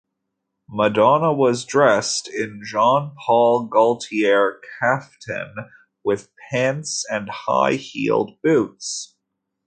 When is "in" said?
2.27-2.61